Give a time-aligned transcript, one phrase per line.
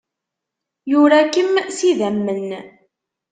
[0.91, 2.49] Yura-kem s yidammen.